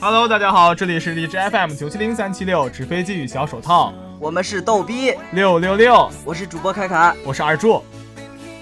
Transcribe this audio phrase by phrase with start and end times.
[0.00, 7.84] Hello，大家好，这里是荔枝 FM 九七零三七六纸飞机与小手套，我们是逗逼六六六，我是主播凯凯，我是二柱。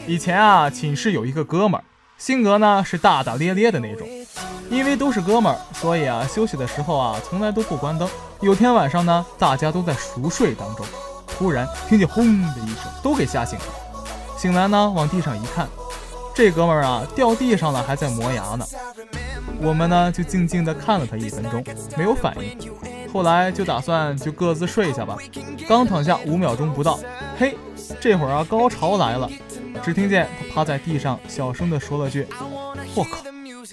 [0.06, 1.84] 以前啊，寝室有一个哥们儿，
[2.18, 4.06] 性格呢是大大咧咧的那种。
[4.68, 8.06] 因为都是哥们儿，所以啊，休息的时候啊，从来都不关灯。
[8.42, 10.84] 有天晚上呢，大家都在熟睡当中，
[11.26, 13.64] 突然听见轰的一声，都给吓醒了。
[14.36, 15.66] 醒来呢，往地上一看，
[16.38, 18.64] 这哥们儿啊掉地上了，还在磨牙呢。
[19.60, 21.64] 我们呢就静静地看了他一分钟，
[21.96, 22.56] 没有反应。
[23.12, 25.16] 后来就打算就各自睡下吧。
[25.68, 27.00] 刚躺下五秒钟不到，
[27.36, 27.58] 嘿，
[28.00, 29.28] 这会儿啊高潮来了。
[29.82, 32.24] 只听见他趴在地上，小声地说了句
[32.94, 33.24] ：“我靠，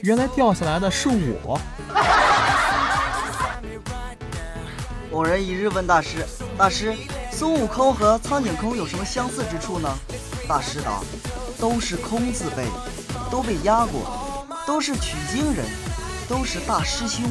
[0.02, 1.08] 原来掉下来的是
[1.44, 1.62] 我。”
[5.12, 6.26] 某人一日问大师
[6.58, 6.96] ：“大师，
[7.30, 9.88] 孙悟空和苍井空有什么相似之处呢？”
[10.50, 11.00] 大师答
[11.60, 12.66] ：“都是空字辈，
[13.32, 14.02] 都被压过。”
[14.66, 15.64] 都是取经人，
[16.28, 17.24] 都是大师兄，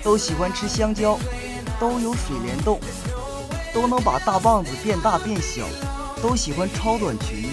[0.00, 1.18] 都喜欢吃香蕉，
[1.80, 2.78] 都有水帘洞，
[3.74, 5.64] 都能把大棒子变大变小，
[6.22, 7.50] 都喜欢超短裙，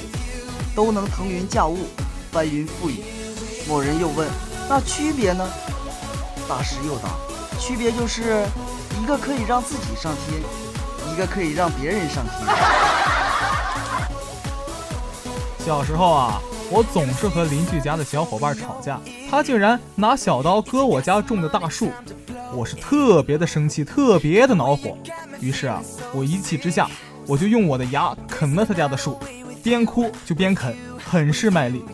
[0.75, 1.88] 都能腾云驾雾，
[2.31, 3.03] 翻云覆雨。
[3.67, 4.30] 某人又问
[4.70, 5.44] ：“那区别呢？”
[6.47, 7.09] 大师又答
[7.59, 8.45] ：“区别就是
[9.02, 10.39] 一个可以让自己上天，
[11.11, 12.45] 一个可以让别人上天。”
[15.68, 16.42] 小时候啊。
[16.70, 21.92] 我总是和邻居家的小伙伴吵架，他竟然拿小刀割我家种的大树，
[22.54, 24.98] 我是特别的生气，特别的恼火。
[25.40, 25.82] 于是啊，
[26.14, 26.90] 我一气之下，
[27.26, 29.18] 我就用我的牙啃了他家的树，
[29.64, 30.76] 边哭就边啃，
[31.10, 31.86] 很是卖力。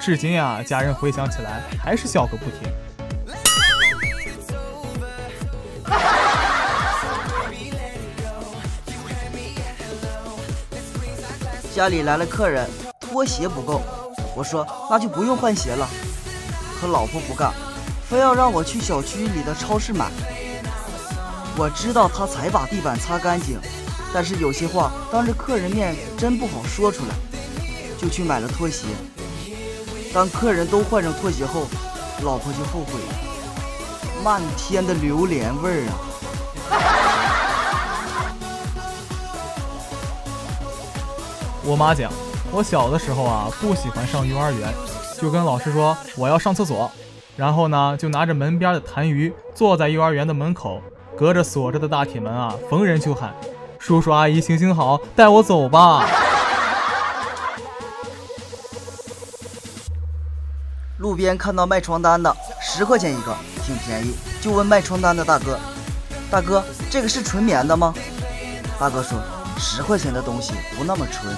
[0.00, 2.68] 至今啊，家人回想起来还是笑个不停。
[11.72, 12.68] 家里来了客人，
[13.20, 13.82] 拖鞋不够。
[14.34, 15.86] 我说那就不用换鞋了，
[16.80, 17.52] 可老婆不干，
[18.08, 20.06] 非要让我去小区里的超市买。
[21.54, 23.60] 我知道他才把地板擦干净，
[24.14, 27.14] 但是有些话当着客人面真不好说出来，
[28.00, 28.86] 就去买了拖鞋。
[30.14, 31.66] 当客人都换上拖鞋后，
[32.22, 33.12] 老婆就后悔了，
[34.24, 35.92] 漫天的榴莲味儿啊！
[41.62, 42.10] 我妈讲。
[42.52, 44.74] 我小的时候啊，不喜欢上幼儿园，
[45.20, 46.90] 就跟老师说我要上厕所，
[47.36, 50.82] 然后呢，就拿着门边的痰盂，坐在幼儿园的门口，
[51.16, 53.32] 隔着锁着的大铁门啊，逢人就喊
[53.78, 56.04] ：“叔叔阿姨，行行好，带我走吧。”
[60.98, 63.32] 路边看到卖床单的，十块钱一个，
[63.64, 65.56] 挺便宜，就问卖床单的大哥
[66.28, 67.94] ：“大哥，这个是纯棉的吗？”
[68.76, 69.16] 大哥说
[69.56, 71.32] ：“十块钱的东西不那么纯。”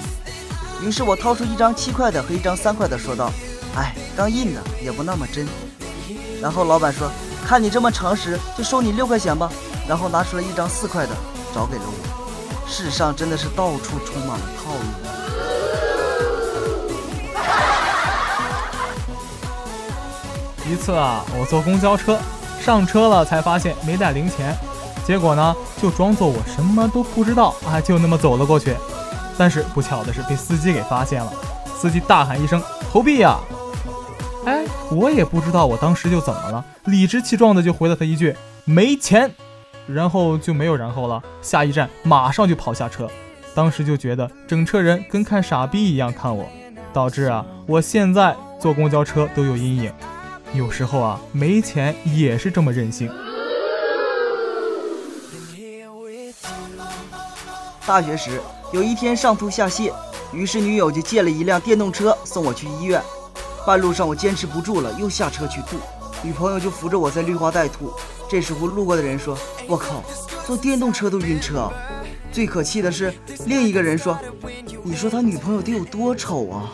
[0.85, 3.31] 于是我掏出一张七块的和一张三块的，说道
[3.75, 5.47] ：“哎，刚印的也不那么真。”
[6.41, 7.09] 然后老板说
[7.47, 9.49] ：“看你这么诚实，就收你六块钱吧。”
[9.87, 11.11] 然后拿出了一张四块的，
[11.55, 11.93] 找给了我。
[12.67, 14.79] 世上真的是到处充满了套路。
[20.69, 22.17] 一次啊，我坐公交车，
[22.61, 24.57] 上车了才发现没带零钱，
[25.05, 28.75] 结果呢，就装作我什么都不知道啊，就那么走了过去。
[29.37, 31.33] 但是不巧的是被司机给发现了，
[31.75, 32.61] 司机大喊一声
[32.91, 33.39] “投币呀”！
[34.45, 38.35] 哎，我也不知道我当时就怎么了，理直气壮的就回了他一句
[38.65, 39.31] “没钱”，
[39.87, 41.21] 然后就没有然后了。
[41.41, 43.09] 下一站马上就跑下车，
[43.55, 46.45] 当时就觉得整车人跟看傻逼一样看我，
[46.91, 49.91] 导致啊，我现在坐公交车都有阴影。
[50.53, 53.09] 有时候啊，没钱也是这么任性。
[57.85, 58.41] 大学时。
[58.73, 59.93] 有一天上吐下泻，
[60.31, 62.99] 于是女友就借了一辆电动车送我去医院。
[63.67, 65.77] 半路上我坚持不住了，又下车去吐，
[66.23, 67.93] 女朋友就扶着我在绿化带吐。
[68.27, 69.37] 这时候路过的人说
[69.69, 70.03] ：“我靠，
[70.47, 71.71] 坐电动车都晕车。”
[72.33, 73.13] 最可气的是，
[73.45, 74.17] 另一个人说
[74.81, 76.73] ：“你说他女朋友得有多丑啊？”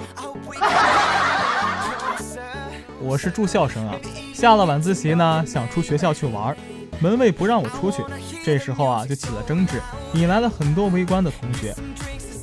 [3.04, 3.96] 我是住校生啊，
[4.34, 6.56] 下了晚自习呢，想出学校去玩。
[7.02, 8.04] 门卫不让我出去，
[8.44, 9.82] 这时候啊就起了争执，
[10.14, 11.74] 引来了很多围观的同学。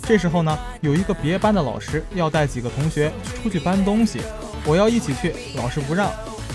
[0.06, 3.12] 这时候呢，有一个别班的老师要带几个同学
[3.42, 4.20] 出去搬东西，
[4.64, 6.08] 我要一起去，老师不让。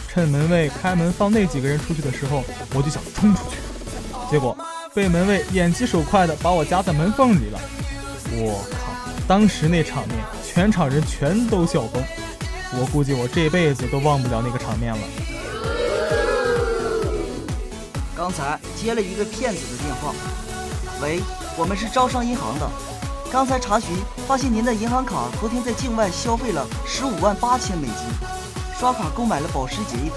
[0.07, 3.57] 趁门卫开门放那几个人出去的时候，我就想冲出去，
[4.29, 4.57] 结果
[4.93, 7.59] 被门卫眼疾手快的把我夹在门缝里了。
[8.33, 8.93] 我靠！
[9.27, 12.01] 当时那场面，全场人全都笑崩，
[12.79, 14.99] 我估计我这辈子都忘不了那个场面了。
[18.15, 20.13] 刚才接了一个骗子的电话，
[21.01, 21.19] 喂，
[21.57, 22.69] 我们是招商银行的，
[23.31, 23.95] 刚才查询
[24.27, 27.95] 发现您的银行卡昨天在境外消费了十五万八千美金，
[28.77, 30.15] 刷卡购买了保时捷一台，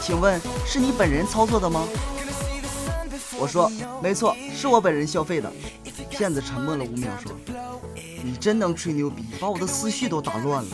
[0.00, 1.84] 请问是你本人操作的吗？
[3.36, 3.68] 我说
[4.00, 5.52] 没错，是我本人消费的。
[6.08, 7.32] 骗子沉默了五秒，说
[8.22, 10.70] ：“你真能吹牛逼，把我的思绪都打乱了。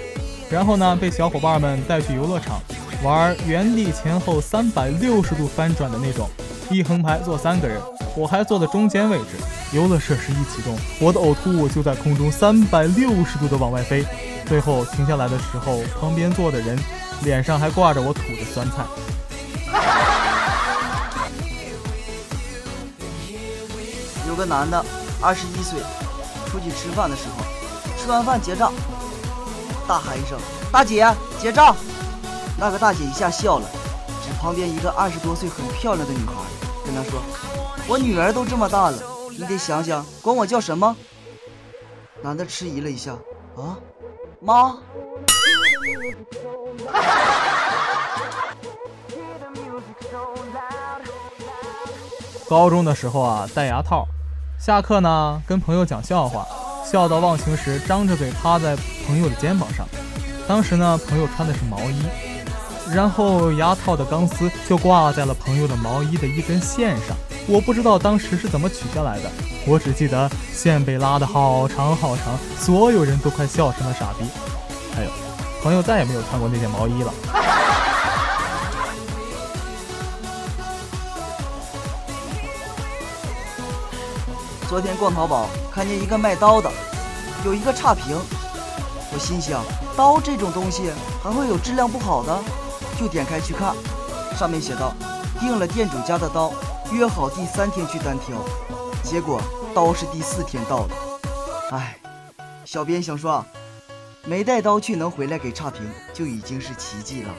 [0.49, 2.62] 然后呢被小伙伴们带去游乐场
[3.02, 6.31] 玩原地前后三百六十度翻转的那种，
[6.70, 7.76] 一横排坐三个人，
[8.17, 9.25] 我还坐在中间位置。
[9.72, 14.06] 游乐设施一启动，我的呕吐物就在空中三百六十度的往外飞，
[14.46, 16.78] 最后停下来的时候，旁边坐的人
[17.25, 18.84] 脸上还挂着我吐的酸菜。
[24.28, 24.84] 有个男的，
[25.20, 25.81] 二十一岁，
[26.50, 27.44] 出去吃饭的时候，
[27.97, 28.73] 吃完饭结账，
[29.87, 30.38] 大喊一声
[30.73, 31.06] ：“大姐，
[31.38, 31.76] 结账！”
[32.58, 33.69] 那个大姐一下笑了，
[34.23, 36.32] 指旁边一个二十多岁很漂亮的女孩，
[36.85, 37.23] 跟她说
[37.88, 38.99] ：“我女儿都这么大了，
[39.31, 40.97] 你得想想管我叫什么。”
[42.23, 43.12] 男的迟疑了一下，
[43.56, 43.79] 啊，
[44.41, 44.76] 妈。
[52.49, 54.05] 高中的时候啊，戴牙套。
[54.60, 56.46] 下课呢，跟朋友讲笑话，
[56.84, 58.76] 笑到忘情时，张着嘴趴在
[59.06, 59.86] 朋友的肩膀上。
[60.46, 62.02] 当时呢，朋友穿的是毛衣，
[62.94, 67.16] 然后牙套的钢丝就挂在了朋友的毛衣的一根线上。
[67.48, 69.30] 我不知道当时是怎么取下来的，
[69.66, 74.26] 我只记得线被拉得好长好长，所有人都快笑成了傻逼。
[74.94, 75.10] 还有，
[75.62, 77.10] 朋友再也没有穿过那件毛衣了。
[84.70, 86.70] 昨天逛淘宝，看见一个卖刀的，
[87.44, 88.17] 有一个差评。
[89.12, 89.64] 我心想，
[89.96, 92.38] 刀这种东西还会有质量不好的？
[92.96, 93.75] 就点开去看，
[94.38, 94.94] 上面写道：
[95.40, 96.52] 订了店主家的刀，
[96.93, 98.38] 约好第三天去单挑。
[99.02, 99.43] 结果
[99.75, 100.94] 刀是第四天到的。
[101.73, 101.99] 唉，
[102.64, 103.44] 小编想说，
[104.25, 105.82] 没带刀去能回来给差评，
[106.14, 107.34] 就已经是奇迹了。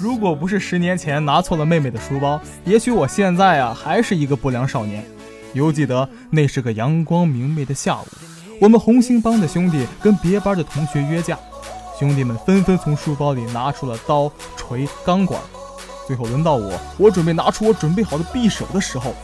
[0.00, 5.04] 如果不是十年前拿错了妹妹的书包，也许我现在啊还是一个不良少年。
[5.54, 8.06] 犹记得那是个阳光明媚的下午，
[8.60, 11.36] 我们红星帮的兄弟跟别班的同学约架，
[11.98, 15.40] 兄弟们纷纷从书包里拿出了刀、锤、钢管。
[16.06, 19.14] 最后轮到我，我准备拿出我准备好的匕首的时候，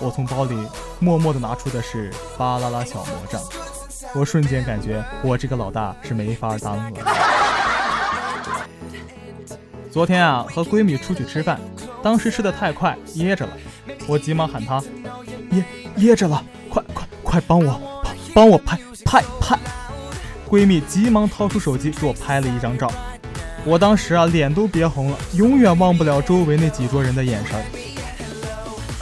[0.00, 0.56] 我从包里
[0.98, 3.40] 默默地拿出的是巴啦啦小魔杖。
[4.14, 7.41] 我瞬间感觉我这个老大是没法当了。
[9.92, 11.60] 昨天啊，和闺蜜出去吃饭，
[12.02, 13.52] 当时吃的太快噎着了，
[14.08, 14.82] 我急忙喊她，
[15.50, 15.62] 噎
[15.96, 19.58] 噎着了，快快快帮我帮帮我拍拍拍！
[20.48, 22.90] 闺蜜急忙掏出手机给我拍了一张照，
[23.66, 27.62] 我当时啊脸都憋红了，永远忘不了周围那几桌人的眼神。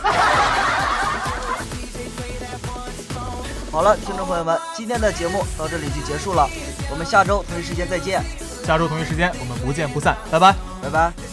[3.70, 6.50] 好了，听众朋友们，今天的节目到这里就结束了，
[6.90, 8.20] 我们下周同一时间再见。
[8.66, 11.29] 下周同一时间，我们不见不散，拜拜，拜拜。